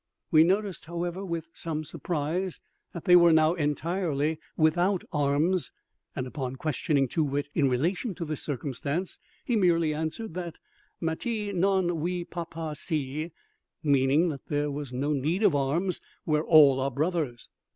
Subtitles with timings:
[0.31, 2.59] We noticed, however, with some surprise,
[2.91, 5.71] that they were now entirely without arms;
[6.15, 10.55] and, upon questioning Too wit in relation to this circumstance, he merely answered that
[10.99, 16.77] Mattee non we pa pa si—meaning that there was no need of arms where all
[16.77, 17.49] were brothers.